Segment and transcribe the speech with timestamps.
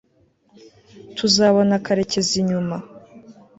[1.17, 2.77] tuzabona karekezi nyuma